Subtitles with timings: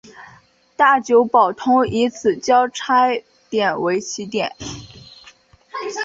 [0.75, 4.55] 大久保通以此交差点为起点。